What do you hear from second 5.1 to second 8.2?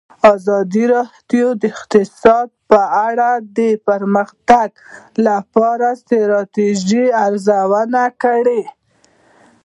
لپاره د ستراتیژۍ ارزونه